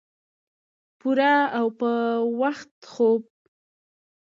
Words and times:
پوره 0.99 1.33
او 1.57 1.67
پۀ 1.77 1.89
وخت 2.41 2.71
خوب 2.93 3.21